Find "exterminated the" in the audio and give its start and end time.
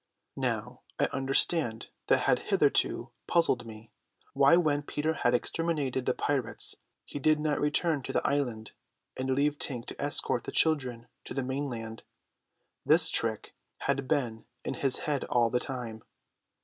5.35-6.15